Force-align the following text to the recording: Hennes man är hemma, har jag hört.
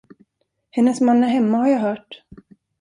Hennes 0.71 0.99
man 1.01 1.23
är 1.23 1.27
hemma, 1.27 1.57
har 1.57 1.67
jag 1.67 1.79
hört. 1.79 2.23